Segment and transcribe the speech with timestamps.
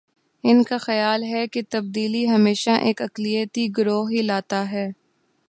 [0.43, 4.87] ان کا خیال ہے کہ تبدیلی ہمیشہ ایک اقلیتی گروہ ہی لاتا ہے۔